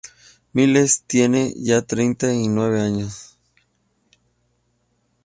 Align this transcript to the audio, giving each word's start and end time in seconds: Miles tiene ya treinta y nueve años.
Miles 0.53 1.03
tiene 1.05 1.53
ya 1.55 1.83
treinta 1.83 2.33
y 2.33 2.47
nueve 2.47 2.81
años. 2.81 3.37